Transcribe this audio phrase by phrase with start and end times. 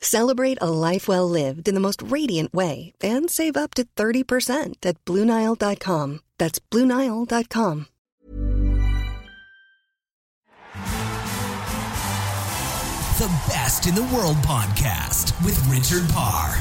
[0.00, 4.74] Celebrate a life well lived in the most radiant way and save up to 30%
[4.84, 6.20] at BlueNile.com.
[6.36, 7.86] That's BlueNile.com.
[13.20, 16.56] The Best in the World podcast with Richard Parr.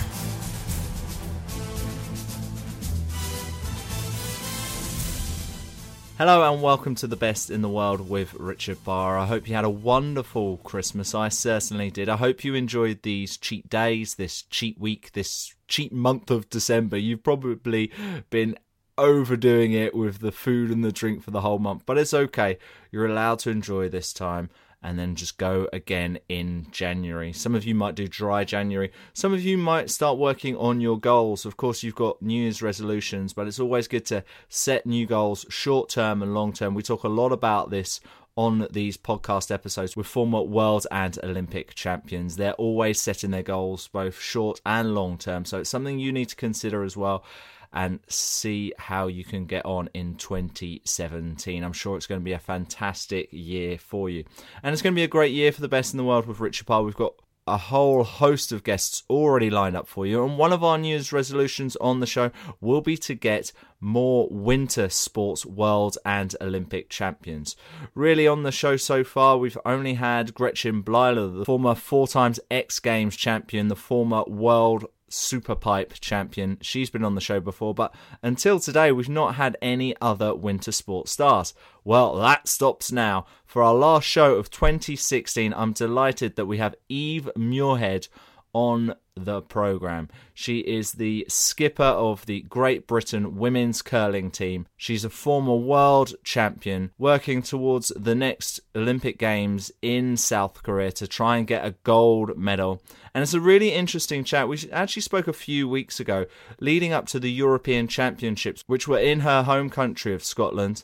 [6.19, 9.17] Hello and welcome to the best in the world with Richard Parr.
[9.17, 11.15] I hope you had a wonderful Christmas.
[11.15, 12.09] I certainly did.
[12.09, 16.97] I hope you enjoyed these cheat days, this cheat week, this cheat month of December.
[16.97, 17.89] You've probably
[18.29, 18.57] been
[18.97, 22.57] overdoing it with the food and the drink for the whole month, but it's okay.
[22.91, 24.49] You're allowed to enjoy this time
[24.81, 27.33] and then just go again in January.
[27.33, 28.91] Some of you might do dry January.
[29.13, 31.45] Some of you might start working on your goals.
[31.45, 35.45] Of course, you've got New Year's resolutions, but it's always good to set new goals,
[35.49, 36.75] short term and long term.
[36.75, 37.99] We talk a lot about this
[38.35, 42.37] on these podcast episodes with former world and Olympic champions.
[42.37, 45.43] They're always setting their goals, both short and long term.
[45.43, 47.25] So it's something you need to consider as well
[47.71, 51.63] and see how you can get on in 2017.
[51.63, 54.23] I'm sure it's going to be a fantastic year for you.
[54.63, 56.39] And it's going to be a great year for the best in the world with
[56.39, 56.83] Richard Parr.
[56.83, 57.13] We've got
[57.49, 60.23] a whole host of guests already lined up for you.
[60.23, 62.31] And one of our New Year's resolutions on the show
[62.61, 67.55] will be to get more winter sports world and Olympic champions.
[67.95, 72.39] Really, on the show so far, we've only had Gretchen Bleiler, the former four times
[72.51, 76.57] X Games champion, the former world super pipe champion.
[76.61, 80.71] She's been on the show before, but until today, we've not had any other winter
[80.71, 81.53] sports stars.
[81.83, 83.25] Well, that stops now.
[83.45, 88.07] For our last show of 2016, I'm delighted that we have Eve Muirhead
[88.53, 90.09] on the program.
[90.33, 94.67] She is the skipper of the Great Britain women's curling team.
[94.77, 101.07] She's a former world champion working towards the next Olympic Games in South Korea to
[101.07, 102.81] try and get a gold medal.
[103.13, 104.47] And it's a really interesting chat.
[104.47, 106.25] We actually spoke a few weeks ago
[106.59, 110.83] leading up to the European Championships, which were in her home country of Scotland.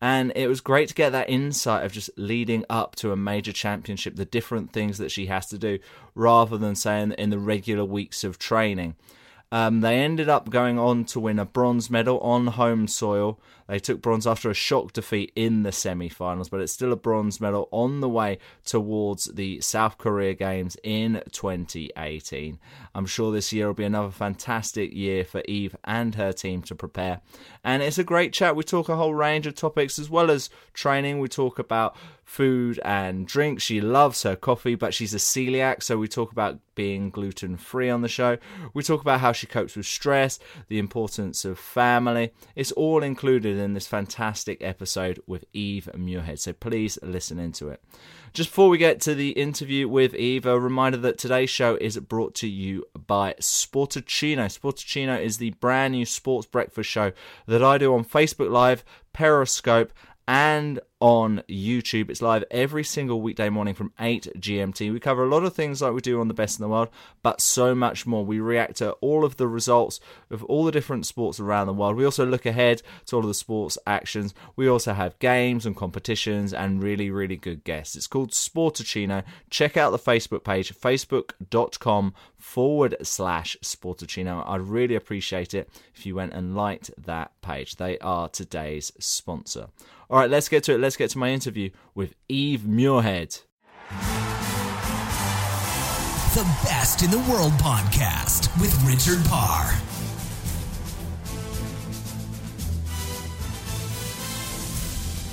[0.00, 3.52] And it was great to get that insight of just leading up to a major
[3.52, 5.78] championship, the different things that she has to do,
[6.14, 8.94] rather than saying in the regular weeks of training.
[9.52, 13.40] Um, they ended up going on to win a bronze medal on home soil.
[13.68, 16.96] They took bronze after a shock defeat in the semi finals, but it's still a
[16.96, 22.58] bronze medal on the way towards the South Korea Games in 2018.
[22.94, 26.74] I'm sure this year will be another fantastic year for Eve and her team to
[26.74, 27.20] prepare.
[27.64, 28.56] And it's a great chat.
[28.56, 31.18] We talk a whole range of topics as well as training.
[31.18, 31.96] We talk about
[32.26, 33.60] food and drink.
[33.60, 37.88] She loves her coffee, but she's a celiac, so we talk about being gluten free
[37.88, 38.36] on the show.
[38.74, 40.38] We talk about how she copes with stress,
[40.68, 42.32] the importance of family.
[42.56, 47.82] It's all included in this fantastic episode with Eve Muirhead, so please listen into it.
[48.32, 51.98] Just before we get to the interview with Eve, a reminder that today's show is
[51.98, 54.46] brought to you by Sportacino.
[54.46, 57.12] Sportacino is the brand new sports breakfast show
[57.46, 59.92] that I do on Facebook Live, Periscope,
[60.28, 62.08] and on YouTube.
[62.08, 64.92] It's live every single weekday morning from 8 GMT.
[64.92, 66.88] We cover a lot of things like we do on The Best in the World,
[67.22, 68.24] but so much more.
[68.24, 71.96] We react to all of the results of all the different sports around the world.
[71.96, 74.32] We also look ahead to all of the sports actions.
[74.56, 77.94] We also have games and competitions and really, really good guests.
[77.94, 79.22] It's called Sportacino.
[79.50, 84.48] Check out the Facebook page, facebook.com forward slash Sportacino.
[84.48, 87.76] I'd really appreciate it if you went and liked that page.
[87.76, 89.68] They are today's sponsor.
[90.08, 90.78] All right, let's get to it.
[90.86, 93.42] Let's get to my interview with Eve Muirhead.
[96.32, 99.72] The Best in the World podcast with Richard Parr.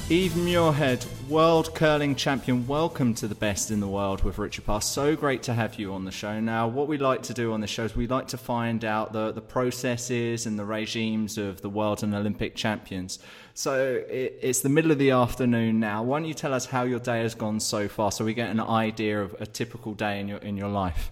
[0.09, 4.80] Eve Muirhead, world curling champion, welcome to the best in the world with Richard Parr.
[4.81, 6.39] So great to have you on the show.
[6.39, 9.13] Now, what we like to do on the show is we like to find out
[9.13, 13.18] the, the processes and the regimes of the world and Olympic champions.
[13.56, 16.03] So it, it's the middle of the afternoon now.
[16.03, 18.51] Why don't you tell us how your day has gone so far so we get
[18.51, 21.12] an idea of a typical day in your, in your life?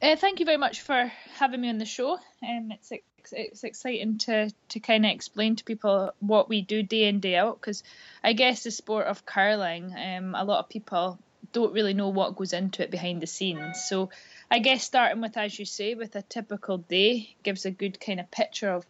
[0.00, 2.12] Uh, thank you very much for having me on the show.
[2.48, 2.92] Um, it's
[3.32, 7.36] it's exciting to to kind of explain to people what we do day in day
[7.36, 7.82] out because
[8.22, 11.18] I guess the sport of curling, um, a lot of people
[11.52, 13.84] don't really know what goes into it behind the scenes.
[13.88, 14.10] So
[14.50, 18.20] I guess starting with, as you say, with a typical day gives a good kind
[18.20, 18.84] of picture of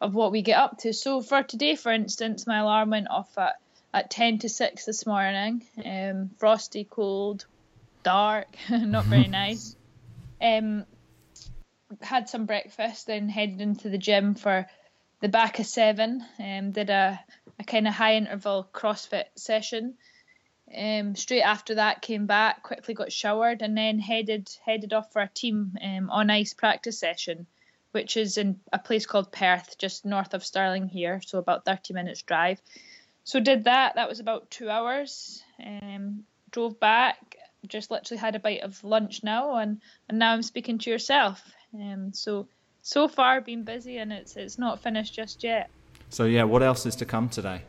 [0.00, 0.92] of what we get up to.
[0.92, 3.54] So for today, for instance, my alarm went off at
[3.94, 5.64] at ten to six this morning.
[5.84, 7.46] Um, frosty, cold,
[8.02, 9.76] dark, not very nice.
[10.40, 10.86] Um,
[12.00, 14.66] had some breakfast, then headed into the gym for
[15.20, 16.24] the back of seven.
[16.38, 17.20] Um, did a,
[17.58, 19.94] a kind of high interval CrossFit session.
[20.76, 25.22] Um, straight after that, came back, quickly got showered, and then headed headed off for
[25.22, 27.46] a team um, on ice practice session,
[27.92, 31.94] which is in a place called Perth, just north of Stirling here, so about 30
[31.94, 32.60] minutes drive.
[33.24, 33.94] So did that.
[33.94, 35.42] That was about two hours.
[35.64, 37.36] Um, drove back.
[37.68, 41.42] Just literally had a bite of lunch now, and and now I'm speaking to yourself.
[41.74, 42.48] Um, so
[42.82, 45.70] so far been busy and it's it's not finished just yet.
[46.10, 47.62] So yeah, what else is to come today?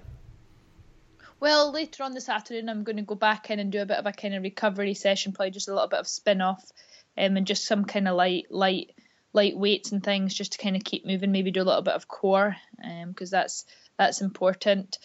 [1.39, 3.97] Well, later on this afternoon, I'm going to go back in and do a bit
[3.97, 6.71] of a kind of recovery session, probably just a little bit of spin off,
[7.17, 8.91] um, and just some kind of light light
[9.33, 11.33] light weights and things, just to kind of keep moving.
[11.33, 13.65] Maybe do a little bit of core, because um, that's
[13.97, 14.99] that's important.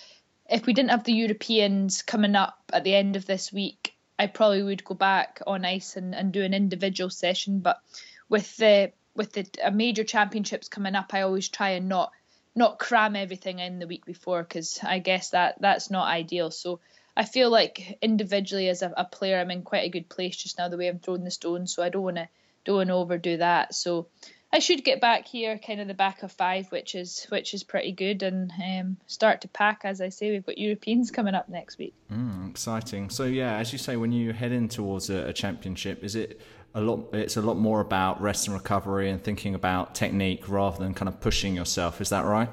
[0.49, 4.29] If we didn't have the Europeans coming up at the end of this week, I
[4.29, 7.59] probably would go back on ice and, and do an individual session.
[7.59, 7.81] But
[8.29, 12.13] with the with the uh, major championships coming up, I always try and not
[12.55, 16.51] not cram everything in the week before because I guess that that's not ideal.
[16.51, 16.81] So
[17.17, 20.59] I feel like individually as a, a, player, I'm in quite a good place just
[20.59, 21.75] now the way I'm throwing the stones.
[21.75, 22.29] So I don't want to
[22.65, 23.75] don't want to overdo that.
[23.75, 24.09] So
[24.53, 27.65] I should get back here, kind of the back of five, which is which is
[27.65, 29.83] pretty good, and um, start to pack.
[29.85, 31.95] As I say, we've got Europeans coming up next week.
[32.11, 33.11] Mm, exciting.
[33.11, 36.41] So yeah, as you say, when you head in towards a, a championship, is it
[36.75, 40.79] a lot it's a lot more about rest and recovery and thinking about technique rather
[40.79, 42.01] than kind of pushing yourself.
[42.01, 42.49] Is that right?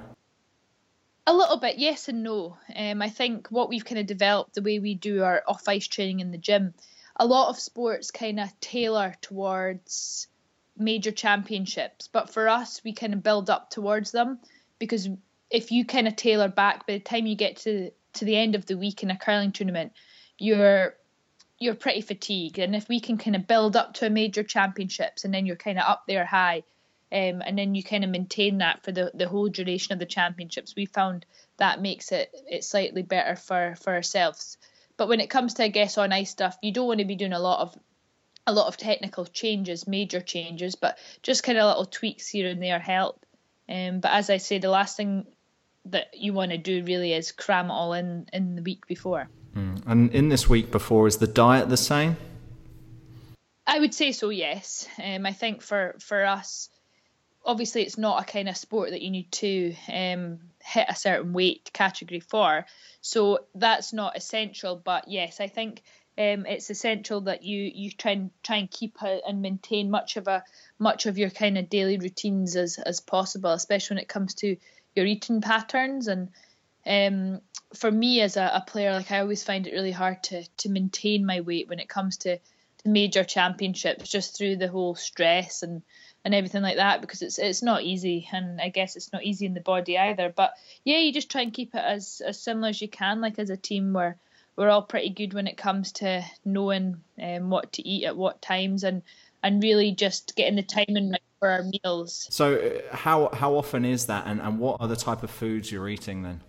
[1.27, 2.57] A little bit yes and no.
[2.75, 5.87] Um, i think what we've kind of developed the way we do our off ice
[5.87, 6.73] training in the gym
[7.17, 10.27] a lot of sports kind of tailor towards
[10.77, 12.07] major championships.
[12.07, 14.39] But for us we kind of build up towards them
[14.79, 15.07] because
[15.49, 18.55] if you kind of tailor back by the time you get to to the end
[18.55, 19.91] of the week in a curling tournament
[20.37, 20.95] you're
[21.59, 22.59] you're pretty fatigued.
[22.59, 25.55] And if we can kind of build up to a major championships and then you're
[25.55, 26.63] kind of up there high,
[27.11, 30.05] um, and then you kind of maintain that for the, the whole duration of the
[30.05, 31.25] championships, we found
[31.57, 34.57] that makes it it slightly better for, for ourselves.
[34.97, 37.15] But when it comes to I guess on ice stuff, you don't want to be
[37.15, 37.77] doing a lot of
[38.47, 42.61] a lot of technical changes, major changes, but just kind of little tweaks here and
[42.61, 43.25] there help.
[43.67, 45.25] Um, but as I say, the last thing
[45.85, 49.29] that you want to do really is cram it all in in the week before.
[49.55, 49.83] Mm.
[49.85, 52.17] And in this week before, is the diet the same?
[53.67, 54.29] I would say so.
[54.29, 54.87] Yes.
[55.03, 56.69] Um, I think for for us,
[57.43, 61.33] obviously, it's not a kind of sport that you need to um, hit a certain
[61.33, 62.65] weight category for.
[63.01, 64.75] So that's not essential.
[64.75, 65.81] But yes, I think
[66.17, 70.17] um, it's essential that you you try and try and keep a, and maintain much
[70.17, 70.43] of a
[70.79, 74.57] much of your kind of daily routines as as possible, especially when it comes to
[74.95, 76.29] your eating patterns and
[76.85, 77.41] um,
[77.73, 80.69] for me as a, a, player, like I always find it really hard to to
[80.69, 82.39] maintain my weight when it comes to,
[82.85, 85.81] major championships, just through the whole stress and
[86.23, 89.45] and everything like that, because it's it's not easy, and I guess it's not easy
[89.45, 90.31] in the body either.
[90.35, 93.39] But yeah, you just try and keep it as as similar as you can, like
[93.39, 94.17] as a team where
[94.55, 98.41] we're all pretty good when it comes to knowing um, what to eat at what
[98.41, 99.01] times and
[99.43, 102.27] and really just getting the timing right for our meals.
[102.31, 105.71] So uh, how how often is that, and and what are the type of foods
[105.71, 106.41] you're eating then?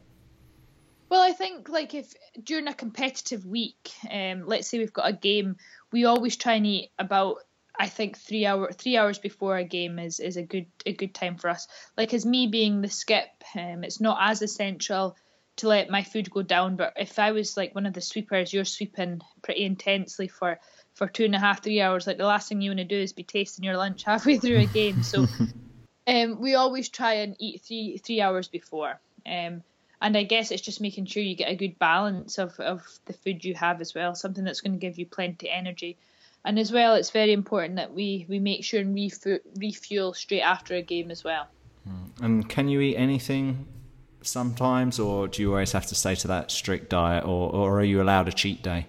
[1.08, 5.12] Well, I think like if during a competitive week, um, let's say we've got a
[5.12, 5.56] game,
[5.92, 7.38] we always try and eat about
[7.78, 11.14] I think three hour three hours before a game is, is a good a good
[11.14, 11.68] time for us.
[11.96, 15.16] Like as me being the skip, um, it's not as essential
[15.56, 16.76] to let my food go down.
[16.76, 20.58] But if I was like one of the sweepers, you're sweeping pretty intensely for
[20.94, 22.06] for two and a half three hours.
[22.06, 24.58] Like the last thing you want to do is be tasting your lunch halfway through
[24.58, 25.02] a game.
[25.02, 25.26] So
[26.06, 28.98] um, we always try and eat three three hours before.
[29.26, 29.62] Um,
[30.00, 33.12] and I guess it's just making sure you get a good balance of, of the
[33.12, 35.96] food you have as well, something that's going to give you plenty energy.
[36.44, 40.42] And as well, it's very important that we, we make sure and refu- refuel straight
[40.42, 41.48] after a game as well.
[41.86, 42.24] Hmm.
[42.24, 43.66] And can you eat anything
[44.22, 47.84] sometimes, or do you always have to stay to that strict diet, or, or are
[47.84, 48.86] you allowed a cheat day?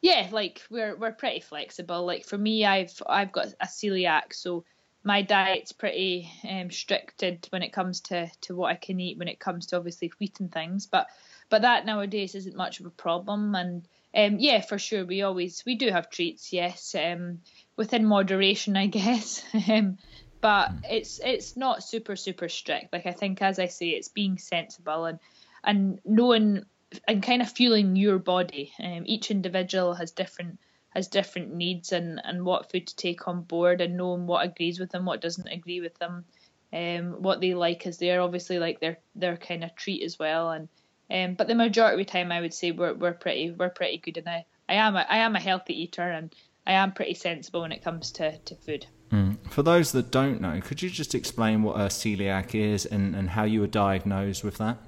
[0.00, 2.04] Yeah, like we're we're pretty flexible.
[2.04, 4.64] Like for me, I've I've got a celiac, so
[5.04, 9.28] my diet's pretty um, stricted when it comes to to what I can eat when
[9.28, 10.86] it comes to obviously wheat and things.
[10.86, 11.08] But
[11.50, 13.54] but that nowadays isn't much of a problem.
[13.54, 16.52] And um, yeah, for sure, we always we do have treats.
[16.52, 17.40] Yes, um,
[17.76, 19.44] within moderation, I guess.
[19.68, 19.98] um,
[20.40, 20.80] but mm.
[20.90, 22.92] it's it's not super super strict.
[22.92, 25.18] Like I think, as I say, it's being sensible and
[25.62, 26.64] and knowing
[27.06, 28.72] and kind of feeling your body.
[28.82, 30.58] Um, each individual has different
[30.94, 34.78] has different needs and and what food to take on board and knowing what agrees
[34.78, 36.24] with them, what doesn't agree with them,
[36.72, 40.50] um, what they like is there obviously like their their kind of treat as well.
[40.50, 40.68] And
[41.10, 43.98] um, but the majority of the time, I would say we're we're pretty we're pretty
[43.98, 44.18] good.
[44.18, 46.34] And I I am a, I am a healthy eater and
[46.66, 48.86] I am pretty sensible when it comes to to food.
[49.12, 49.36] Mm.
[49.50, 53.30] For those that don't know, could you just explain what a celiac is and, and
[53.30, 54.78] how you were diagnosed with that?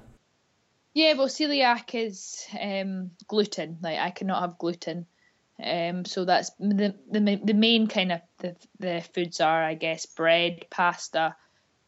[0.93, 3.77] Yeah, well, celiac is um, gluten.
[3.81, 5.05] Like I cannot have gluten.
[5.63, 10.05] Um, so that's the, the the main kind of the, the foods are, I guess,
[10.05, 11.35] bread, pasta,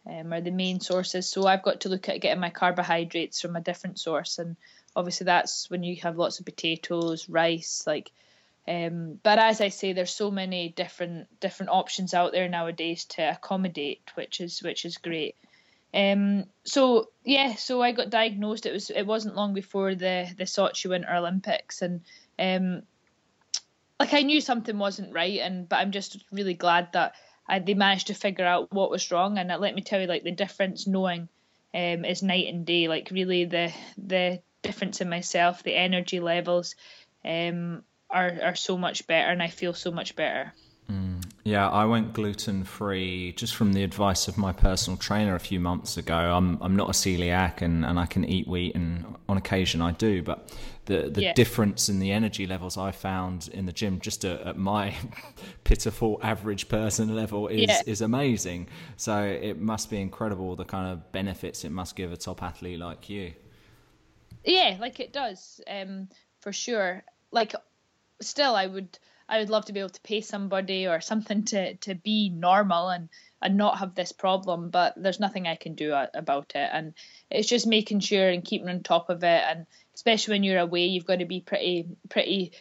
[0.10, 1.30] um, are the main sources.
[1.30, 4.56] So I've got to look at getting my carbohydrates from a different source, and
[4.96, 8.12] obviously that's when you have lots of potatoes, rice, like
[8.70, 13.24] um, but as I say, there's so many different different options out there nowadays to
[13.24, 15.36] accommodate, which is which is great.
[15.92, 18.68] Um, so yeah, so I got diagnosed.
[18.68, 22.02] It was it wasn't long before the the Sochi Winter Olympics, and
[22.38, 22.84] um,
[24.00, 27.14] like I knew something wasn't right, and but I'm just really glad that
[27.48, 29.38] I, they managed to figure out what was wrong.
[29.38, 31.30] And let me tell you, like the difference knowing
[31.74, 32.88] um, is night and day.
[32.88, 36.76] Like really, the the difference in myself, the energy levels.
[37.26, 40.54] Um, are are so much better, and I feel so much better.
[41.44, 45.60] Yeah, I went gluten free just from the advice of my personal trainer a few
[45.60, 46.16] months ago.
[46.16, 49.92] I'm I'm not a celiac and, and I can eat wheat and on occasion I
[49.92, 50.54] do, but
[50.86, 51.34] the the yeah.
[51.34, 54.94] difference in the energy levels I found in the gym just at, at my
[55.64, 57.82] pitiful average person level is yeah.
[57.86, 58.68] is amazing.
[58.98, 62.80] So it must be incredible the kind of benefits it must give a top athlete
[62.80, 63.34] like you.
[64.44, 66.10] Yeah, like it does, um,
[66.42, 67.04] for sure.
[67.32, 67.54] Like
[68.22, 68.98] still I would
[69.30, 72.90] I would love to be able to pay somebody or something to to be normal
[72.90, 73.10] and
[73.42, 76.70] and not have this problem but there's nothing I can do about it.
[76.74, 76.94] And
[77.30, 79.44] it's just making sure and keeping on top of it.
[79.48, 82.52] And especially when you're away you've got to be pretty pretty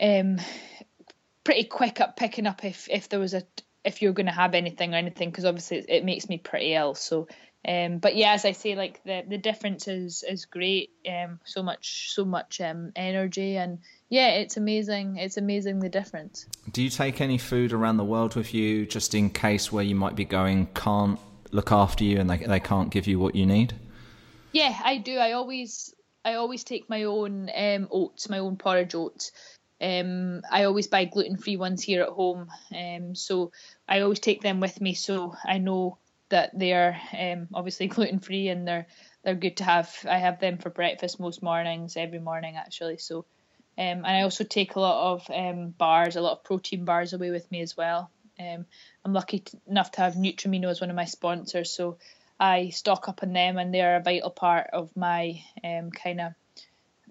[0.00, 0.38] um
[1.42, 3.42] pretty quick at picking up if if there was a
[3.84, 6.72] if you're going to have anything or anything because obviously it, it makes me pretty
[6.72, 6.94] ill.
[6.94, 7.28] So
[7.66, 10.90] um, but yeah, as I say, like the the difference is is great.
[11.08, 13.78] Um, so much so much um energy and
[14.10, 15.16] yeah, it's amazing.
[15.16, 16.46] It's amazing the difference.
[16.70, 19.94] Do you take any food around the world with you just in case where you
[19.94, 21.18] might be going can't
[21.52, 23.74] look after you and they they can't give you what you need?
[24.52, 25.16] Yeah, I do.
[25.16, 25.94] I always
[26.24, 29.32] I always take my own um, oats, my own porridge oats.
[29.80, 33.52] Um, I always buy gluten free ones here at home, um, so
[33.88, 35.98] I always take them with me so I know
[36.30, 38.86] that they are um, obviously gluten free and they're
[39.22, 39.94] they're good to have.
[40.08, 42.98] I have them for breakfast most mornings, every morning actually.
[42.98, 43.18] So,
[43.78, 47.12] um, and I also take a lot of um, bars, a lot of protein bars
[47.12, 48.10] away with me as well.
[48.38, 48.66] Um,
[49.04, 51.98] I'm lucky enough to have Nutramino as one of my sponsors, so
[52.38, 56.32] I stock up on them, and they're a vital part of my um, kind of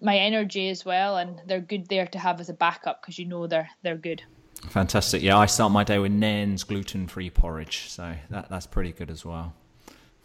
[0.02, 3.26] my energy as well, and they're good there to have as a backup because you
[3.26, 4.22] know they're they're good.
[4.70, 5.22] Fantastic.
[5.22, 9.12] Yeah, I start my day with Nairn's gluten free porridge, so that, that's pretty good
[9.12, 9.54] as well.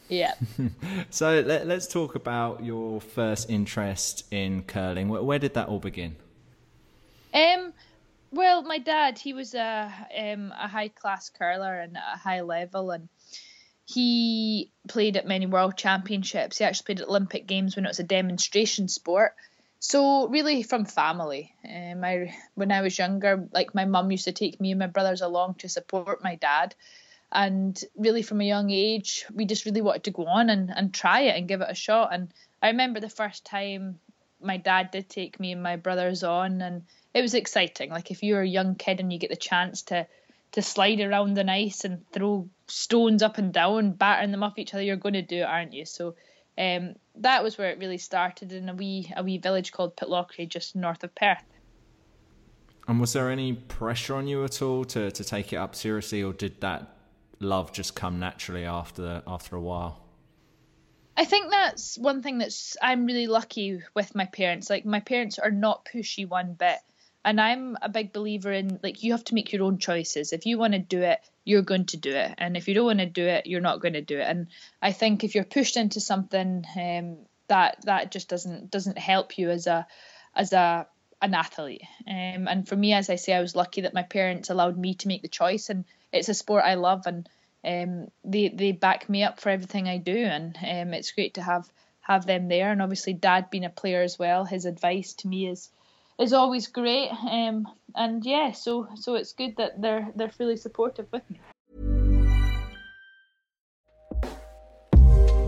[0.08, 0.34] Yeah.
[1.10, 5.08] so let, us talk about your first interest in curling.
[5.08, 6.16] Where, where, did that all begin?
[7.34, 7.72] Um,
[8.30, 12.40] well, my dad, he was a um, a high class curler and at a high
[12.40, 13.08] level, and
[13.84, 16.58] he played at many world championships.
[16.58, 19.34] He actually played at Olympic Games when it was a demonstration sport.
[19.80, 21.54] So really from family.
[21.64, 24.86] Um, I when I was younger, like my mum used to take me and my
[24.88, 26.74] brothers along to support my dad,
[27.30, 30.92] and really from a young age, we just really wanted to go on and, and
[30.92, 32.12] try it and give it a shot.
[32.12, 32.28] And
[32.60, 34.00] I remember the first time
[34.40, 36.82] my dad did take me and my brothers on, and
[37.14, 37.90] it was exciting.
[37.90, 40.06] Like if you're a young kid and you get the chance to
[40.52, 44.72] to slide around the ice and throw stones up and down, battering them off each
[44.72, 45.84] other, you're going to do it, aren't you?
[45.84, 46.14] So
[46.58, 50.48] um, that was where it really started in a wee a wee village called Pitlochry,
[50.48, 51.44] just north of Perth.
[52.88, 56.22] And was there any pressure on you at all to, to take it up seriously,
[56.22, 56.96] or did that
[57.38, 60.04] love just come naturally after after a while?
[61.16, 64.70] I think that's one thing that's I'm really lucky with my parents.
[64.70, 66.78] Like my parents are not pushy one bit.
[67.24, 70.32] And I'm a big believer in like you have to make your own choices.
[70.32, 72.34] If you want to do it, you're going to do it.
[72.36, 74.28] And if you don't want to do it, you're not going to do it.
[74.28, 74.48] And
[74.82, 77.16] I think if you're pushed into something, um,
[77.48, 79.86] that that just doesn't doesn't help you as a
[80.36, 80.86] as a
[81.22, 81.82] an athlete.
[82.06, 84.94] Um, and for me, as I say, I was lucky that my parents allowed me
[84.96, 87.26] to make the choice, and it's a sport I love, and
[87.64, 91.42] um, they they back me up for everything I do, and um, it's great to
[91.42, 91.66] have
[92.02, 92.70] have them there.
[92.70, 95.70] And obviously, Dad being a player as well, his advice to me is
[96.18, 97.10] is always great.
[97.10, 101.40] Um, and yeah, so so it's good that they're they're fully supportive with me.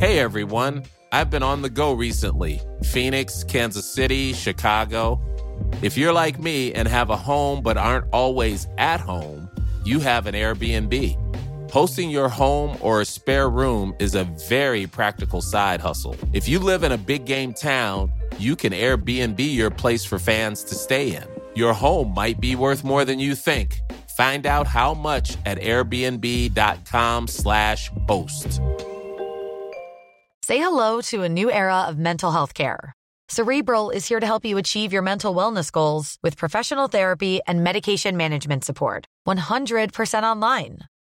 [0.01, 2.61] Hey everyone, I've been on the go recently.
[2.85, 5.21] Phoenix, Kansas City, Chicago.
[5.83, 9.51] If you're like me and have a home but aren't always at home,
[9.85, 11.19] you have an Airbnb.
[11.73, 16.17] Hosting your home or a spare room is a very practical side hustle.
[16.33, 20.65] If you live in a big game town, you can Airbnb your place for fans
[20.65, 21.23] to stay in.
[21.55, 23.79] Your home might be worth more than you think.
[24.17, 28.61] Find out how much at airbnb.com/slash boast.
[30.43, 32.95] Say hello to a new era of mental health care.
[33.29, 37.63] Cerebral is here to help you achieve your mental wellness goals with professional therapy and
[37.63, 39.07] medication management support.
[39.29, 40.81] 100% online.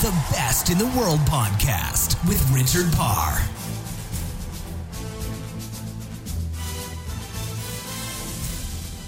[0.00, 3.57] The Best in the World podcast with Richard Parr.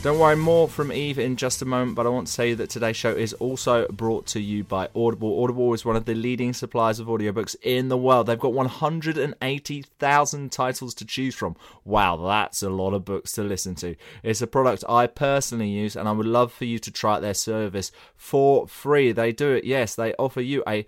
[0.03, 2.71] Don't worry, more from Eve in just a moment, but I want to say that
[2.71, 5.43] today's show is also brought to you by Audible.
[5.43, 8.27] Audible is one of the leading suppliers of audiobooks in the world.
[8.27, 11.55] They've got 180,000 titles to choose from.
[11.85, 13.95] Wow, that's a lot of books to listen to.
[14.23, 17.35] It's a product I personally use, and I would love for you to try their
[17.35, 19.13] service for free.
[19.13, 20.87] They do it, yes, they offer you a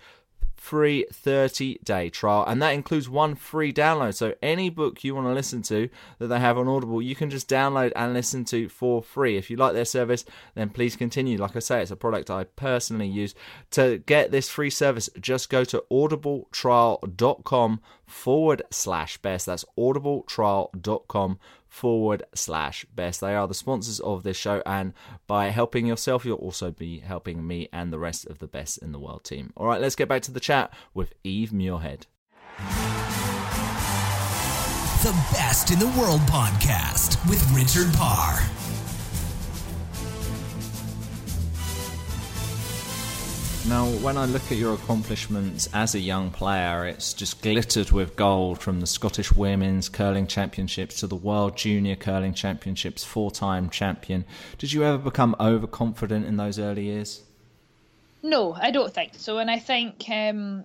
[0.62, 4.14] free 30 day trial, and that includes one free download.
[4.14, 5.88] So, any book you want to listen to
[6.20, 9.36] that they have on Audible, you can just download and listen to for free.
[9.36, 11.36] If you like their service, then please continue.
[11.36, 13.34] Like I say, it's a product I personally use.
[13.72, 19.46] To get this free service, just go to audibletrial.com forward slash best.
[19.46, 21.38] That's audibletrial.com
[21.72, 23.22] forward slash best.
[23.22, 24.92] They are the sponsors of this show, and
[25.26, 28.92] by helping yourself, you'll also be helping me and the rest of the best in
[28.92, 29.54] the world team.
[29.56, 32.02] All right, let's get back to the chat with Eve Muirhead.
[35.02, 38.61] The Best in the World podcast with Richard Parr.
[43.68, 48.16] Now, when I look at your accomplishments as a young player, it's just glittered with
[48.16, 53.70] gold from the Scottish Women's Curling Championships to the World Junior Curling Championships, four time
[53.70, 54.24] champion.
[54.58, 57.22] Did you ever become overconfident in those early years?
[58.20, 59.38] No, I don't think so.
[59.38, 60.64] And I think um,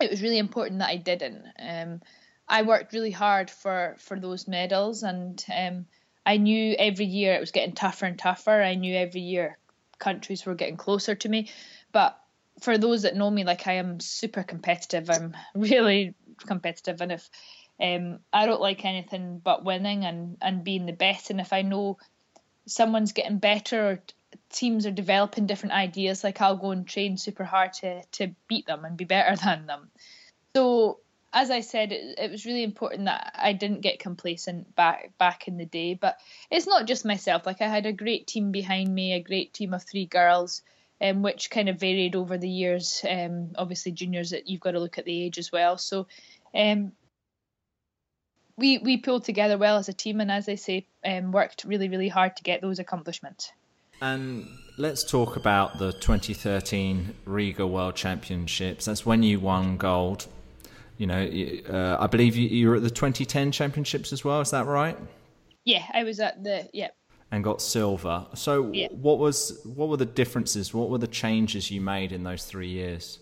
[0.00, 1.44] it was really important that I didn't.
[1.58, 2.00] Um,
[2.48, 5.84] I worked really hard for, for those medals, and um,
[6.24, 8.62] I knew every year it was getting tougher and tougher.
[8.62, 9.58] I knew every year
[9.98, 11.50] countries were getting closer to me.
[11.92, 12.19] But
[12.60, 15.10] for those that know me, like I am super competitive.
[15.10, 16.14] I'm really
[16.46, 17.28] competitive, and if
[17.80, 21.62] um, I don't like anything but winning and and being the best, and if I
[21.62, 21.98] know
[22.66, 24.02] someone's getting better or
[24.50, 28.66] teams are developing different ideas, like I'll go and train super hard to to beat
[28.66, 29.90] them and be better than them.
[30.54, 31.00] So
[31.32, 35.48] as I said, it, it was really important that I didn't get complacent back back
[35.48, 35.94] in the day.
[35.94, 36.18] But
[36.50, 37.46] it's not just myself.
[37.46, 40.62] Like I had a great team behind me, a great team of three girls
[41.00, 43.04] um, which kind of varied over the years.
[43.08, 45.78] Um, obviously, juniors, that you've got to look at the age as well.
[45.78, 46.06] So
[46.54, 46.92] um,
[48.56, 51.88] we we pulled together well as a team, and as I say, um, worked really
[51.88, 53.52] really hard to get those accomplishments.
[54.02, 54.46] And
[54.78, 58.86] let's talk about the 2013 Riga World Championships.
[58.86, 60.26] That's when you won gold.
[60.96, 64.40] You know, uh, I believe you, you were at the 2010 Championships as well.
[64.40, 64.98] Is that right?
[65.64, 66.88] Yeah, I was at the yeah.
[67.32, 68.26] And got silver.
[68.34, 68.88] So, yeah.
[68.90, 70.74] what was what were the differences?
[70.74, 73.20] What were the changes you made in those three years?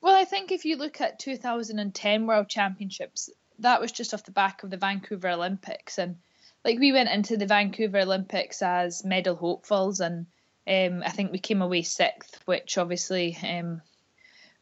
[0.00, 4.30] Well, I think if you look at 2010 World Championships, that was just off the
[4.30, 6.16] back of the Vancouver Olympics, and
[6.64, 10.26] like we went into the Vancouver Olympics as medal hopefuls, and
[10.66, 13.82] um, I think we came away sixth, which obviously um,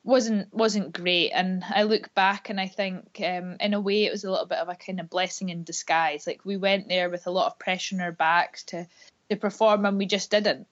[0.04, 1.30] wasn't wasn't great.
[1.30, 4.46] And I look back and I think, um, in a way, it was a little
[4.46, 6.26] bit of a kind of blessing in disguise.
[6.26, 8.86] Like we went there with a lot of pressure on our backs to
[9.30, 10.66] to perform, and we just didn't.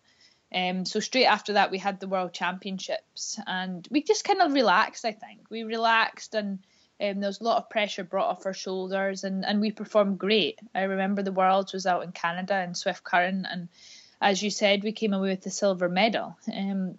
[0.55, 4.53] Um, so straight after that, we had the World Championships, and we just kind of
[4.53, 5.05] relaxed.
[5.05, 6.61] I think we relaxed, and
[7.01, 10.19] um, there was a lot of pressure brought off our shoulders, and, and we performed
[10.19, 10.61] great.
[10.75, 13.69] I remember the Worlds was out in Canada in Swift Current, and
[14.21, 16.39] as you said, we came away with the silver medal.
[16.51, 16.97] Um,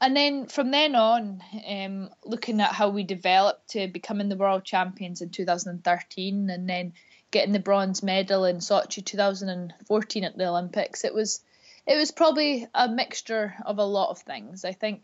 [0.00, 4.64] and then from then on, um, looking at how we developed to becoming the world
[4.64, 6.94] champions in 2013, and then
[7.30, 11.40] getting the bronze medal in Sochi 2014 at the Olympics, it was
[11.86, 14.64] it was probably a mixture of a lot of things.
[14.64, 15.02] I think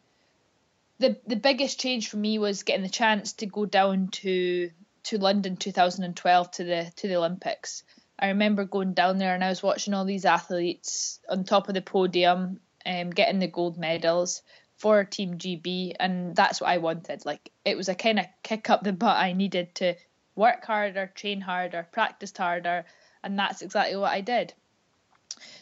[0.98, 4.70] the the biggest change for me was getting the chance to go down to
[5.04, 7.82] to London 2012 to the to the Olympics.
[8.18, 11.74] I remember going down there and I was watching all these athletes on top of
[11.74, 14.42] the podium, um, getting the gold medals
[14.76, 17.24] for Team GB, and that's what I wanted.
[17.24, 19.94] Like it was a kind of kick up the butt I needed to
[20.34, 22.84] work harder, train harder, practice harder,
[23.22, 24.52] and that's exactly what I did.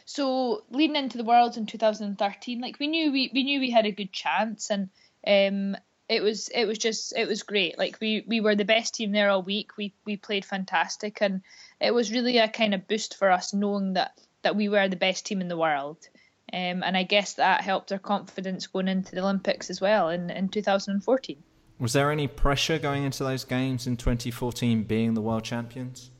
[0.05, 3.87] So leading into the Worlds in 2013, like we knew we, we knew we had
[3.87, 4.91] a good chance, and
[5.27, 5.77] um,
[6.09, 7.79] it was it was just it was great.
[7.79, 9.77] Like we we were the best team there all week.
[9.77, 11.43] We we played fantastic, and
[11.81, 14.97] it was really a kind of boost for us knowing that that we were the
[14.97, 16.09] best team in the world.
[16.55, 20.31] Um, and I guess that helped our confidence going into the Olympics as well in,
[20.31, 21.43] in 2014.
[21.81, 26.13] Was there any pressure going into those games in 2014 being the world champions?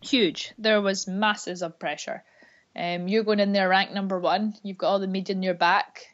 [0.00, 0.54] Huge.
[0.56, 2.24] There was masses of pressure.
[2.74, 4.54] Um, you're going in there ranked number one.
[4.62, 6.06] You've got all the media in your back.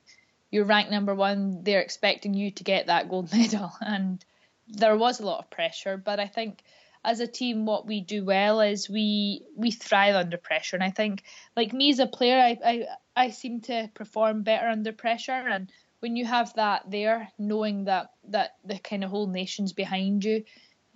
[0.51, 1.63] You're ranked number one.
[1.63, 4.25] They're expecting you to get that gold medal, and
[4.67, 5.97] there was a lot of pressure.
[5.97, 6.65] But I think
[7.05, 10.77] as a team, what we do well is we we thrive under pressure.
[10.77, 11.23] And I think,
[11.57, 12.87] like me as a player, I I,
[13.17, 15.33] I seem to perform better under pressure.
[15.33, 20.25] And when you have that there, knowing that that the kind of whole nation's behind
[20.25, 20.45] you,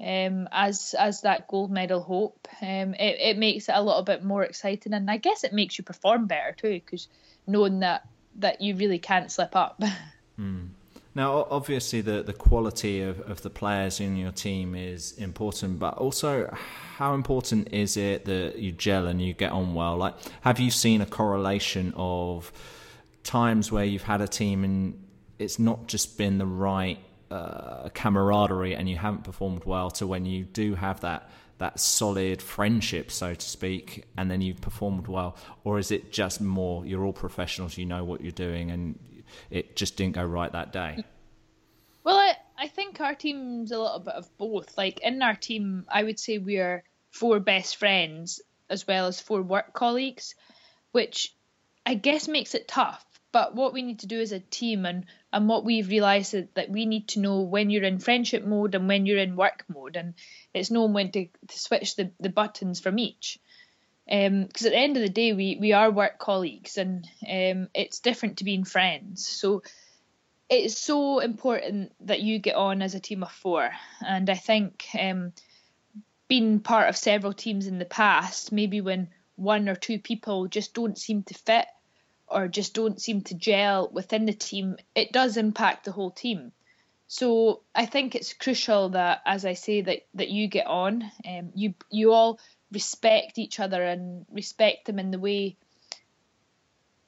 [0.00, 2.48] um, as as that gold medal hope.
[2.60, 5.78] Um, it, it makes it a little bit more exciting, and I guess it makes
[5.78, 7.08] you perform better too, because
[7.46, 9.82] knowing that that you really can't slip up.
[11.16, 15.94] Now, obviously, the the quality of, of the players in your team is important, but
[15.96, 16.54] also
[16.98, 19.96] how important is it that you gel and you get on well?
[19.96, 22.52] Like, have you seen a correlation of
[23.24, 25.02] times where you've had a team and
[25.38, 26.98] it's not just been the right
[27.30, 32.42] uh, camaraderie and you haven't performed well to when you do have that that solid
[32.42, 37.06] friendship, so to speak, and then you've performed well, or is it just more you're
[37.06, 38.98] all professionals, you know what you're doing, and
[39.50, 41.04] it just didn't go right that day?
[42.04, 44.78] Well, I I think our team's a little bit of both.
[44.78, 49.42] Like in our team, I would say we're four best friends as well as four
[49.42, 50.36] work colleagues,
[50.92, 51.34] which
[51.84, 53.04] I guess makes it tough
[53.36, 56.46] but what we need to do as a team and, and what we've realised is
[56.54, 59.62] that we need to know when you're in friendship mode and when you're in work
[59.68, 59.96] mode.
[59.96, 60.14] And
[60.54, 63.38] it's knowing when to, to switch the, the buttons from each.
[64.06, 67.68] Because um, at the end of the day, we, we are work colleagues and um,
[67.74, 69.26] it's different to being friends.
[69.26, 69.62] So
[70.48, 73.70] it's so important that you get on as a team of four.
[74.06, 75.32] And I think um,
[76.28, 80.72] being part of several teams in the past, maybe when one or two people just
[80.72, 81.66] don't seem to fit
[82.28, 86.52] or just don't seem to gel within the team, it does impact the whole team.
[87.08, 91.52] So I think it's crucial that, as I say, that that you get on, um,
[91.54, 92.40] you you all
[92.72, 95.56] respect each other and respect them in the way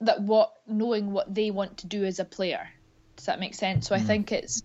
[0.01, 2.69] that what knowing what they want to do as a player.
[3.17, 3.89] Does that make sense?
[3.89, 3.99] So mm.
[3.99, 4.63] I think it's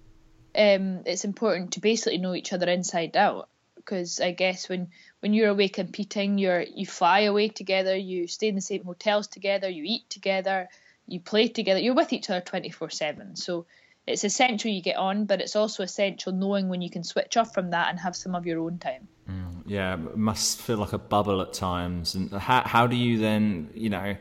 [0.55, 5.33] um, it's important to basically know each other inside out because I guess when when
[5.33, 9.67] you're away competing, you're you fly away together, you stay in the same hotels together,
[9.69, 10.69] you eat together,
[11.07, 13.35] you play together, you're with each other twenty four seven.
[13.35, 13.65] So
[14.05, 17.53] it's essential you get on, but it's also essential knowing when you can switch off
[17.53, 19.07] from that and have some of your own time.
[19.29, 22.15] Mm, yeah, it must feel like a bubble at times.
[22.15, 24.15] And how how do you then, you know,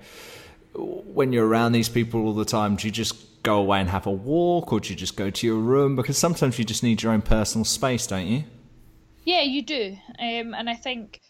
[0.74, 4.06] when you're around these people all the time, do you just go away and have
[4.06, 5.96] a walk, or do you just go to your room?
[5.96, 8.44] Because sometimes you just need your own personal space, don't you?
[9.24, 11.20] Yeah, you do, um, and I think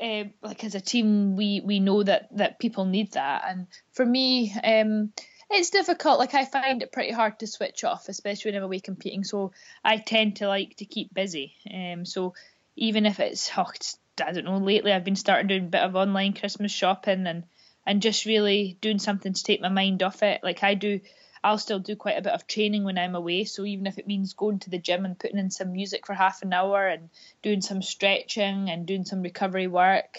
[0.00, 4.04] uh, like as a team, we we know that that people need that, and for
[4.04, 5.12] me, um,
[5.50, 6.18] it's difficult.
[6.18, 9.24] Like I find it pretty hard to switch off, especially when I'm away competing.
[9.24, 9.52] So
[9.84, 11.54] I tend to like to keep busy.
[11.72, 12.34] Um, so
[12.76, 15.82] even if it's, oh, it's I don't know, lately I've been starting doing a bit
[15.82, 17.44] of online Christmas shopping and
[17.86, 20.40] and just really doing something to take my mind off it.
[20.42, 21.00] Like I do,
[21.42, 23.44] I'll still do quite a bit of training when I'm away.
[23.44, 26.12] So even if it means going to the gym and putting in some music for
[26.12, 27.08] half an hour and
[27.42, 30.18] doing some stretching and doing some recovery work,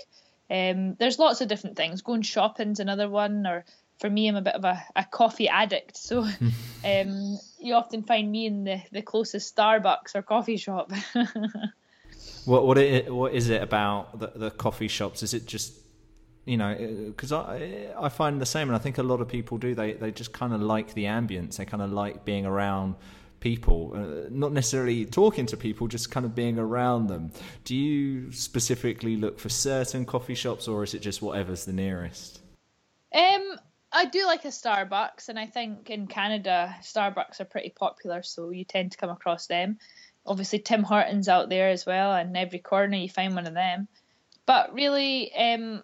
[0.49, 2.01] um, there's lots of different things.
[2.01, 3.65] Going shopping's another one, or
[3.99, 5.97] for me, I'm a bit of a, a coffee addict.
[5.97, 6.21] So
[6.85, 10.91] um, you often find me in the, the closest Starbucks or coffee shop.
[12.45, 15.23] what what it, what is it about the, the coffee shops?
[15.23, 15.73] Is it just
[16.45, 16.75] you know
[17.07, 19.75] because I I find the same, and I think a lot of people do.
[19.75, 21.57] They they just kind of like the ambience.
[21.57, 22.95] They kind of like being around
[23.41, 27.31] people, uh, not necessarily talking to people, just kind of being around them.
[27.63, 32.41] Do you specifically look for certain coffee shops, or is it just whatever's the nearest?
[33.13, 33.55] Um,
[33.91, 38.51] I do like a Starbucks, and I think in Canada Starbucks are pretty popular, so
[38.51, 39.79] you tend to come across them.
[40.25, 43.87] Obviously, Tim Hortons out there as well, and every corner you find one of them.
[44.45, 45.83] But really, um,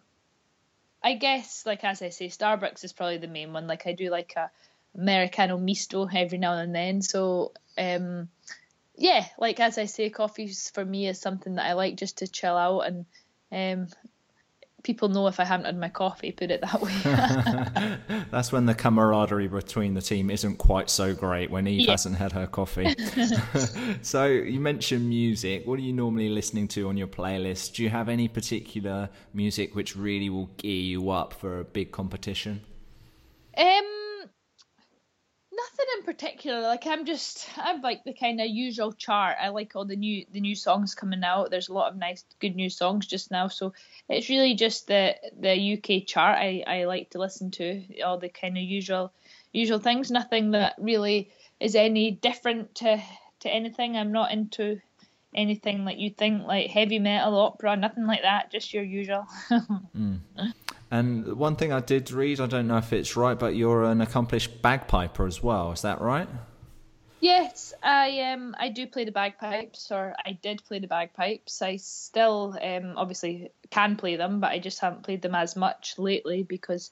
[1.04, 3.68] I guess, like as I say, Starbucks is probably the main one.
[3.68, 4.52] Like I do like a
[4.96, 7.02] Americano misto every now and then.
[7.02, 8.30] So um,
[8.96, 12.28] yeah, like as I say, coffees for me is something that I like just to
[12.28, 13.06] chill out and
[13.52, 13.88] um,
[14.86, 18.22] people know if I haven't had my coffee, put it that way.
[18.32, 21.92] That's when the camaraderie between the team isn't quite so great when Eve yeah.
[21.92, 22.96] hasn't had her coffee.
[24.04, 25.66] so you mentioned music.
[25.66, 27.74] What are you normally listening to on your playlist?
[27.74, 31.92] Do you have any particular music which really will gear you up for a big
[31.92, 32.62] competition?
[33.58, 33.85] Um
[36.06, 36.62] particular.
[36.62, 39.38] Like I'm just I'm like the kind of usual chart.
[39.42, 41.52] I like all the new the new songs coming out.
[41.52, 43.48] There's a lot of nice good new songs just now.
[43.48, 43.74] So
[44.08, 47.84] it's really just the the UK chart I, I like to listen to.
[48.04, 49.12] All the kind of usual
[49.52, 50.12] usual things.
[50.12, 53.02] Nothing that really is any different to
[53.42, 53.98] to anything.
[53.98, 54.80] I'm not into
[55.34, 58.52] anything like you think like heavy metal opera, nothing like that.
[58.52, 59.28] Just your usual.
[59.52, 60.20] mm.
[60.96, 64.00] And one thing I did read, I don't know if it's right, but you're an
[64.00, 65.74] accomplished bagpiper as well.
[65.74, 66.30] Is that right?
[67.20, 71.62] Yes, I um I do play the bagpipes, or I did play the bagpipes.
[71.62, 75.96] I still um obviously can play them, but I just haven't played them as much
[75.98, 76.92] lately because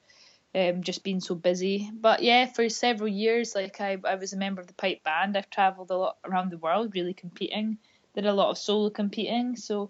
[0.54, 1.89] um just been so busy.
[1.94, 5.38] But yeah, for several years, like I I was a member of the pipe band.
[5.38, 7.78] I've travelled a lot around the world, really competing.
[8.16, 9.89] Did a lot of solo competing, so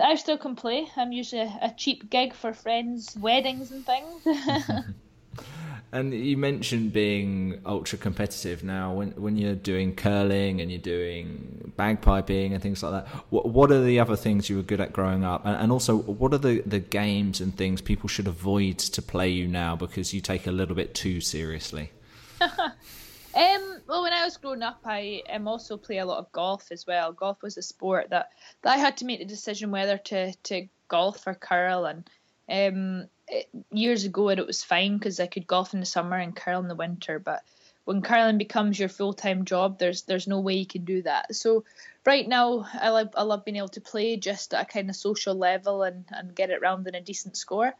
[0.00, 0.88] I still can play.
[0.96, 4.26] I'm usually a, a cheap gig for friends' weddings and things.
[5.92, 8.64] and you mentioned being ultra competitive.
[8.64, 13.48] Now, when when you're doing curling and you're doing bagpiping and things like that, what
[13.48, 15.46] what are the other things you were good at growing up?
[15.46, 19.28] And, and also, what are the the games and things people should avoid to play
[19.28, 21.92] you now because you take a little bit too seriously?
[23.36, 26.68] Um, well, when I was growing up, I um, also play a lot of golf
[26.70, 27.12] as well.
[27.12, 28.30] Golf was a sport that,
[28.62, 31.86] that I had to make the decision whether to, to golf or curl.
[31.86, 32.08] And
[32.48, 36.34] um, it, years ago, it was fine because I could golf in the summer and
[36.34, 37.18] curl in the winter.
[37.18, 37.42] But
[37.84, 41.34] when curling becomes your full time job, there's there's no way you can do that.
[41.34, 41.64] So
[42.04, 44.96] right now, I love I love being able to play just at a kind of
[44.96, 47.72] social level and, and get it round in a decent score.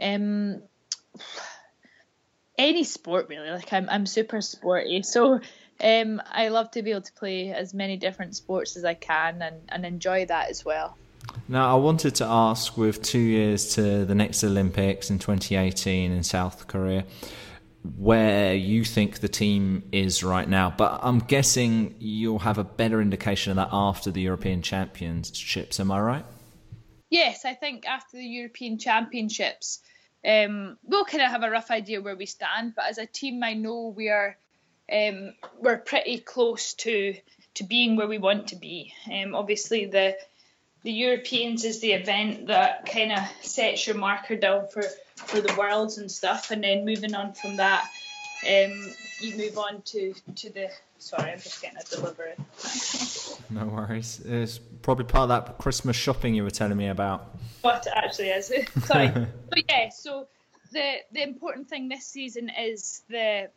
[0.00, 0.62] Um,
[2.58, 3.50] any sport really.
[3.50, 5.40] Like I'm I'm super sporty, so
[5.82, 9.40] um, I love to be able to play as many different sports as I can
[9.42, 10.96] and, and enjoy that as well.
[11.46, 16.22] Now, I wanted to ask with two years to the next Olympics in 2018 in
[16.22, 17.04] South Korea,
[17.96, 20.74] where you think the team is right now.
[20.76, 25.78] But I'm guessing you'll have a better indication of that after the European Championships.
[25.78, 26.24] Am I right?
[27.10, 29.80] Yes, I think after the European Championships,
[30.26, 32.74] um, we'll kind of have a rough idea where we stand.
[32.74, 34.36] But as a team, I know we are
[34.92, 37.14] um, we're pretty close to
[37.54, 38.92] to being where we want to be.
[39.12, 40.16] Um, obviously, the
[40.82, 44.82] the Europeans is the event that kind of sets your marker down for
[45.16, 47.88] for the worlds and stuff, and then moving on from that,
[48.46, 50.70] um, you move on to to the.
[50.98, 52.34] Sorry, I'm just getting a delivery.
[53.50, 54.20] no worries.
[54.24, 57.36] It's probably part of that Christmas shopping you were telling me about.
[57.62, 58.52] What it actually is.
[58.84, 59.08] Sorry,
[59.48, 59.90] but yeah.
[59.90, 60.28] So
[60.72, 63.50] the the important thing this season is the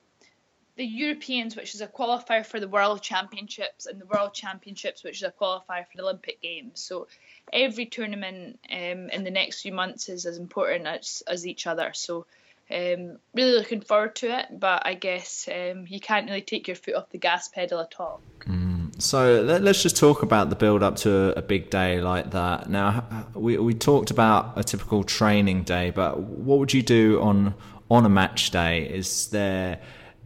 [0.77, 5.17] the Europeans, which is a qualifier for the World Championships, and the World Championships, which
[5.17, 6.79] is a qualifier for the Olympic Games.
[6.79, 7.07] So
[7.51, 11.91] every tournament um, in the next few months is as important as, as each other.
[11.93, 12.25] So
[12.69, 16.75] um, really looking forward to it, but I guess um, you can't really take your
[16.75, 18.21] foot off the gas pedal at all.
[18.41, 19.01] Mm.
[19.01, 22.69] So let, us just talk about the build up to a big day like that.
[22.69, 27.55] Now, we, we talked about a typical training day, but what would you do on
[27.89, 28.87] on a match day?
[28.87, 29.79] Is there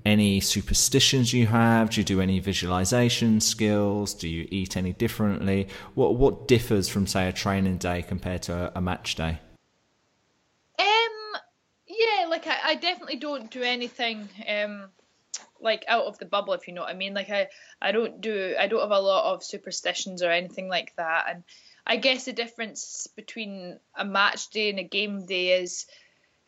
[0.06, 1.89] any superstitions you have?
[1.89, 4.13] Do you do any visualization skills?
[4.13, 5.67] Do you eat any differently?
[5.95, 9.39] What what differs from say a training day compared to a, a match day?
[10.78, 11.41] Um,
[11.88, 14.89] yeah, like I, definitely don't do anything um
[15.60, 17.13] like out of the bubble if you know what I mean.
[17.13, 17.47] Like I
[17.82, 21.25] I don't do I don't have a lot of superstitions or anything like that.
[21.30, 21.43] And
[21.86, 25.86] I guess the difference between a match day and a game day is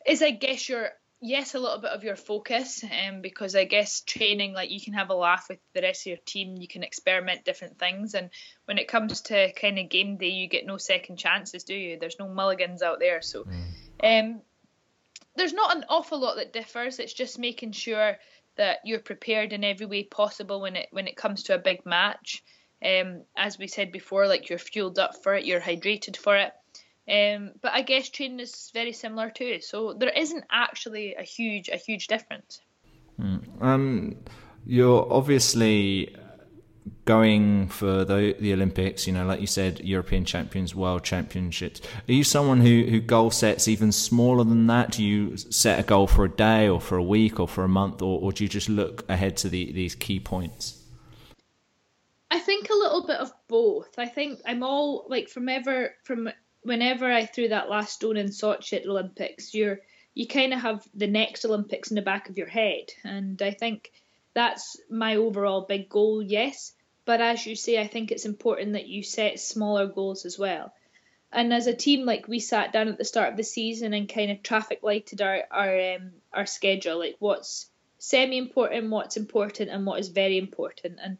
[0.06, 4.02] is I guess you're yes a little bit of your focus um, because i guess
[4.02, 6.84] training like you can have a laugh with the rest of your team you can
[6.84, 8.30] experiment different things and
[8.66, 11.98] when it comes to kind of game day you get no second chances do you
[11.98, 14.20] there's no mulligans out there so mm.
[14.22, 14.40] um,
[15.38, 18.16] there's not an awful lot that differs it's just making sure
[18.56, 21.84] that you're prepared in every way possible when it when it comes to a big
[21.86, 22.42] match
[22.84, 26.52] um, as we said before like you're fueled up for it you're hydrated for it
[27.08, 29.60] um, but I guess training is very similar too.
[29.60, 32.60] So there isn't actually a huge a huge difference.
[33.18, 33.62] Mm.
[33.62, 34.16] Um,
[34.66, 36.14] you're obviously
[37.08, 39.06] going for the the Olympics.
[39.06, 41.80] You know, like you said, European champions, world championships.
[42.06, 44.92] Are you someone who who goal sets even smaller than that?
[44.92, 47.68] Do you set a goal for a day or for a week or for a
[47.68, 50.82] month, or, or do you just look ahead to the, these key points?
[52.30, 53.98] I think a little bit of both.
[53.98, 56.28] I think I'm all like from ever from
[56.62, 59.80] whenever I threw that last stone in Sochi at Olympics, you're
[60.12, 63.52] you kind of have the next Olympics in the back of your head, and I
[63.52, 63.92] think
[64.34, 66.22] that's my overall big goal.
[66.22, 66.74] Yes,
[67.08, 70.74] but as you say, I think it's important that you set smaller goals as well.
[71.32, 74.06] And as a team, like we sat down at the start of the season and
[74.06, 79.70] kind of traffic lighted our our um, our schedule, like what's semi important, what's important,
[79.70, 80.98] and what is very important.
[81.02, 81.16] And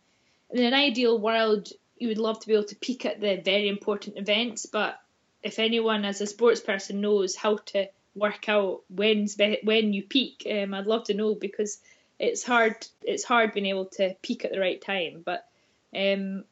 [0.51, 3.71] in an ideal world, you would love to be able to peak at the very
[3.71, 5.01] important events, but
[5.43, 10.47] if anyone as a sports person knows how to work out when's when you peak,
[10.53, 11.79] um, I'd love to know because
[12.19, 12.87] it's hard.
[13.01, 15.23] It's hard being able to peak at the right time.
[15.25, 15.48] But
[15.95, 16.45] um,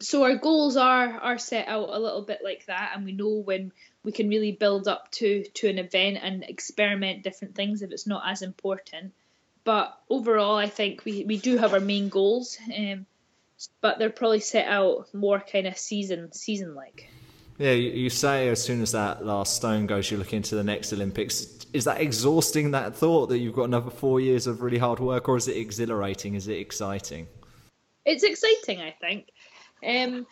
[0.00, 3.42] so our goals are are set out a little bit like that, and we know
[3.44, 3.72] when
[4.04, 8.06] we can really build up to to an event and experiment different things if it's
[8.06, 9.12] not as important.
[9.64, 13.04] But overall, I think we, we do have our main goals, um,
[13.82, 17.10] but they're probably set out more kind of season season like.
[17.58, 20.92] Yeah, you say as soon as that last stone goes, you look into the next
[20.92, 21.66] Olympics.
[21.72, 25.28] Is that exhausting, that thought that you've got another four years of really hard work,
[25.28, 26.34] or is it exhilarating?
[26.34, 27.26] Is it exciting?
[28.04, 29.28] It's exciting, I think.
[29.86, 30.26] Um,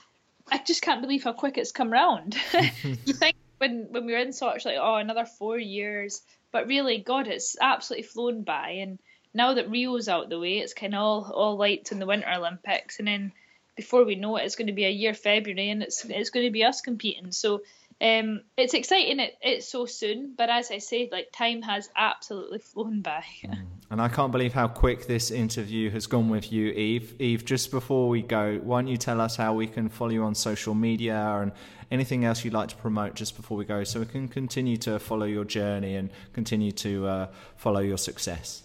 [0.50, 2.36] I just can't believe how quick it's come round.
[2.82, 6.22] you think when, when we were in Sochi, like, oh, another four years.
[6.52, 8.70] But really, God, it's absolutely flown by.
[8.80, 8.98] And
[9.34, 12.30] now that Rio's out the way, it's kind of all, all lights in the Winter
[12.32, 12.98] Olympics.
[12.98, 13.32] And then
[13.76, 16.46] before we know it, it's going to be a year February, and it's it's going
[16.46, 17.30] to be us competing.
[17.30, 17.62] So
[18.00, 19.20] um, it's exciting.
[19.20, 23.24] It, it's so soon, but as I said, like time has absolutely flown by.
[23.44, 23.66] Mm.
[23.88, 27.14] And I can't believe how quick this interview has gone with you, Eve.
[27.20, 30.24] Eve, just before we go, why don't you tell us how we can follow you
[30.24, 31.52] on social media and
[31.92, 34.98] anything else you'd like to promote just before we go, so we can continue to
[34.98, 38.64] follow your journey and continue to uh, follow your success.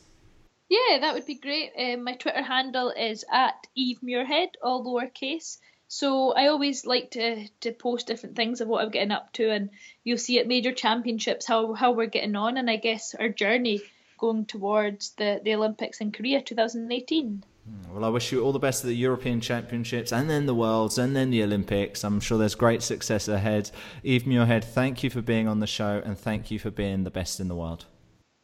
[0.70, 1.72] Yeah, that would be great.
[1.78, 5.60] Um, my Twitter handle is at Eve Muirhead, all lowercase.
[5.88, 9.52] So I always like to, to post different things of what I'm getting up to,
[9.52, 9.70] and
[10.04, 13.82] you'll see at major championships how, how we're getting on, and I guess our journey
[14.22, 17.44] going towards the, the Olympics in Korea 2018.
[17.66, 20.56] Hmm, well, I wish you all the best at the European Championships and then the
[20.56, 22.06] Worlds and then the Olympics.
[22.06, 23.72] I'm sure there's great success ahead.
[24.04, 27.12] Eve Muirhead, thank you for being on the show and thank you for being the
[27.12, 27.86] best in the world.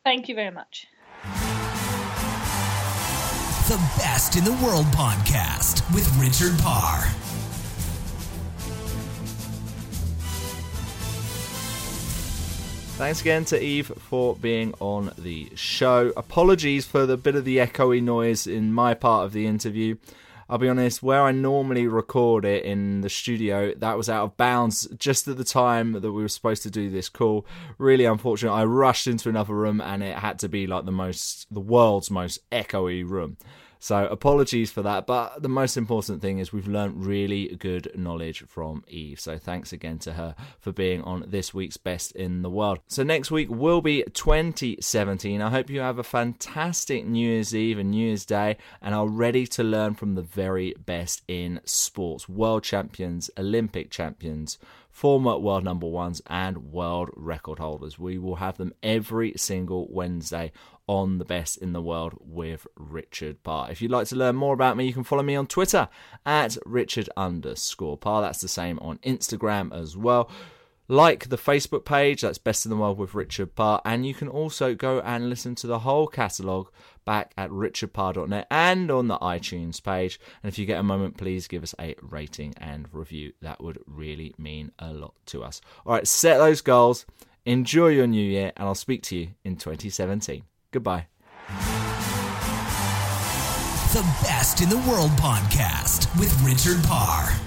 [0.04, 0.88] Thank you very much
[3.68, 7.04] the Best in the World podcast with Richard Parr.
[12.97, 16.12] Thanks again to Eve for being on the show.
[16.17, 19.97] Apologies for the bit of the echoey noise in my part of the interview.
[20.49, 24.36] I'll be honest, where I normally record it in the studio, that was out of
[24.36, 27.45] bounds just at the time that we were supposed to do this call.
[27.77, 28.51] Really unfortunate.
[28.51, 32.10] I rushed into another room and it had to be like the most, the world's
[32.10, 33.38] most echoey room.
[33.80, 38.44] So apologies for that, but the most important thing is we've learned really good knowledge
[38.48, 39.20] from Eve.
[39.20, 42.80] So thanks again to her for being on this week's Best in the World.
[42.88, 45.42] So next week will be 2017.
[45.42, 49.08] I hope you have a fantastic New Year's Eve and New Year's Day and are
[49.08, 54.58] ready to learn from the very best in sports, world champions, Olympic champions
[54.98, 58.00] former world number ones, and world record holders.
[58.00, 60.52] We will have them every single Wednesday
[60.88, 63.69] on the best in the world with Richard Parr.
[63.69, 65.90] If you'd like to learn more about me, you can follow me on Twitter
[66.25, 68.21] at Richard underscore Parr.
[68.21, 70.31] That's the same on Instagram as well.
[70.90, 74.29] Like the Facebook page, that's Best in the World with Richard Parr, and you can
[74.29, 76.71] also go and listen to the whole catalogue
[77.04, 80.17] back at richardparr.net and on the iTunes page.
[80.42, 83.33] And if you get a moment, please give us a rating and review.
[83.42, 85.60] That would really mean a lot to us.
[85.85, 87.06] All right, set those goals,
[87.46, 90.44] enjoy your new year, and I'll speak to you in 2017.
[90.72, 91.08] Goodbye.
[93.94, 97.46] The Best in the World podcast with Richard Parr.